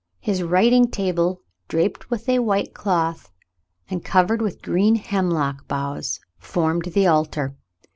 His 0.19 0.41
writing 0.41 0.89
table, 0.89 1.41
draped 1.67 2.09
with 2.09 2.27
a 2.27 2.39
white 2.39 2.73
cloth 2.73 3.31
and 3.87 4.03
covered 4.03 4.41
with 4.41 4.63
green 4.63 4.95
hemlock 4.95 5.67
boughs, 5.67 6.19
formed 6.39 6.85
the 6.85 7.05
altar. 7.05 7.55